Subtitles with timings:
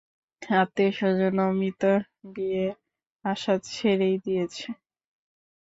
[0.41, 1.97] আত্মীয়স্বজন অমিতর
[2.31, 2.73] বিয়ের
[3.25, 4.67] আশা ছেড়েই দিয়েছে।